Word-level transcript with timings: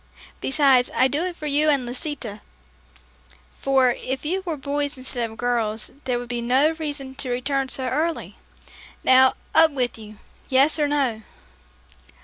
Besides, 0.39 0.89
I 0.95 1.07
do 1.07 1.23
it 1.25 1.35
for 1.35 1.45
you 1.45 1.69
and 1.69 1.85
Lisita, 1.85 2.41
for 3.59 3.91
if 3.91 4.25
you 4.25 4.41
were 4.47 4.57
boys 4.57 4.97
instead 4.97 5.29
of 5.29 5.37
girls, 5.37 5.91
there 6.05 6.17
would 6.17 6.27
be 6.27 6.41
no 6.41 6.71
reason 6.71 7.13
to 7.13 7.29
return 7.29 7.69
so 7.69 7.85
early. 7.87 8.35
Now, 9.03 9.35
up 9.53 9.69
with 9.69 9.99
you. 9.99 10.15
Yes, 10.49 10.79
or 10.79 10.87
no." 10.87 11.21